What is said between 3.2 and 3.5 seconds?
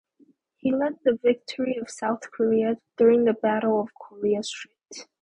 the